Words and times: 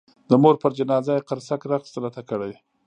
د 0.29 0.31
مور 0.41 0.55
پر 0.61 0.71
جنازه 0.79 1.13
یې 1.17 1.25
قرصک 1.29 1.61
رقص 1.71 1.91
راته 2.03 2.21
کړی. 2.29 2.51